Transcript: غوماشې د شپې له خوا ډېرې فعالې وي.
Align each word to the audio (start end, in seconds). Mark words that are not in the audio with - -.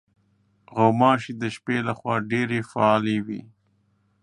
غوماشې 0.75 1.33
د 1.41 1.43
شپې 1.55 1.77
له 1.87 1.93
خوا 1.99 2.15
ډېرې 2.31 2.59
فعالې 2.71 3.17
وي. 3.25 3.41